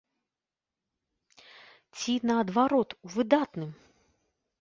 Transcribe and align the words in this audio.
Ці, 1.97 2.13
наадварот, 2.31 2.89
у 3.09 3.13
выдатным? 3.17 3.71